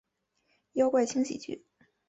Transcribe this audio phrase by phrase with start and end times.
[0.73, 1.63] 妖怪轻喜剧！